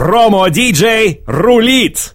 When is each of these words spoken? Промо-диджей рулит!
Промо-диджей 0.00 1.22
рулит! 1.26 2.14